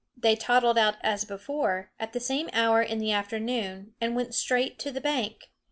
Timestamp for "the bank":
4.89-5.51